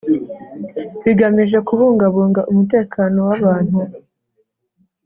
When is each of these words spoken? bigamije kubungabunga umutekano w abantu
bigamije 1.03 1.57
kubungabunga 1.67 2.41
umutekano 2.51 3.17
w 3.29 3.31
abantu 3.37 3.79